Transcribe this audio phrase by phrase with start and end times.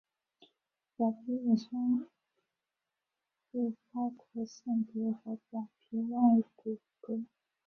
[0.97, 2.07] 表皮衍生
[3.53, 6.19] 物包括腺体和表皮外
[6.55, 7.25] 骨骼。